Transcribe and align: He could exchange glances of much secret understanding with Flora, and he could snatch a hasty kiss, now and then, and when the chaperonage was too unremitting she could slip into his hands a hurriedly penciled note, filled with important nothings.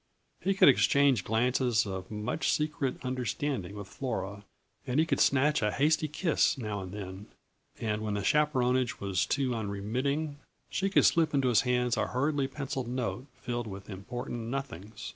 He 0.41 0.55
could 0.55 0.67
exchange 0.67 1.23
glances 1.23 1.85
of 1.85 2.09
much 2.09 2.51
secret 2.51 2.97
understanding 3.05 3.75
with 3.75 3.87
Flora, 3.87 4.45
and 4.87 4.99
he 4.99 5.05
could 5.05 5.19
snatch 5.19 5.61
a 5.61 5.69
hasty 5.71 6.07
kiss, 6.07 6.57
now 6.57 6.81
and 6.81 6.91
then, 6.91 7.27
and 7.79 8.01
when 8.01 8.15
the 8.15 8.23
chaperonage 8.23 8.99
was 8.99 9.27
too 9.27 9.53
unremitting 9.53 10.39
she 10.71 10.89
could 10.89 11.05
slip 11.05 11.35
into 11.35 11.49
his 11.49 11.61
hands 11.61 11.97
a 11.97 12.07
hurriedly 12.07 12.47
penciled 12.47 12.87
note, 12.87 13.27
filled 13.43 13.67
with 13.67 13.91
important 13.91 14.49
nothings. 14.49 15.07